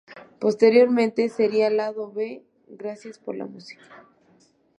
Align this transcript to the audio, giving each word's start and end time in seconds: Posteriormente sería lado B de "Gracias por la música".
Posteriormente 0.39 1.29
sería 1.29 1.69
lado 1.69 2.11
B 2.11 2.43
de 2.65 2.75
"Gracias 2.75 3.19
por 3.19 3.35
la 3.35 3.45
música". 3.45 4.03